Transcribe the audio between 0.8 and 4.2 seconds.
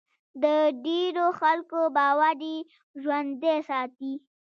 ډېرو خلکو باور یې ژوندی ساتي.